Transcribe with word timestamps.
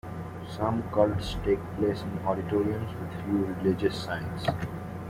Some 0.49 0.81
cults 0.91 1.37
take 1.43 1.59
place 1.75 2.01
in 2.01 2.17
auditoriums 2.25 2.91
with 2.95 3.23
few 3.23 3.45
religious 3.53 3.95
signs. 4.05 4.47